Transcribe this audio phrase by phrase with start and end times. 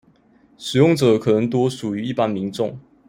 [0.57, 2.79] 使用者可能多屬一般民眾